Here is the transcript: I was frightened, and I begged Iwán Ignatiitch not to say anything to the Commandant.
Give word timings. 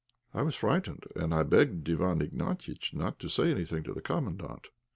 I 0.33 0.41
was 0.41 0.55
frightened, 0.55 1.03
and 1.15 1.31
I 1.31 1.43
begged 1.43 1.85
Iwán 1.85 2.23
Ignatiitch 2.27 2.91
not 2.95 3.19
to 3.19 3.29
say 3.29 3.51
anything 3.51 3.83
to 3.83 3.93
the 3.93 4.01
Commandant. 4.01 4.69